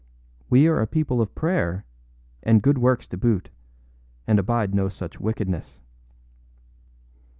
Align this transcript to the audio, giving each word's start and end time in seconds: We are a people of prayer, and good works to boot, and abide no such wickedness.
We 0.49 0.67
are 0.67 0.81
a 0.81 0.87
people 0.87 1.21
of 1.21 1.35
prayer, 1.35 1.85
and 2.41 2.63
good 2.63 2.79
works 2.79 3.05
to 3.09 3.17
boot, 3.17 3.51
and 4.25 4.39
abide 4.39 4.73
no 4.73 4.89
such 4.89 5.19
wickedness. 5.19 5.79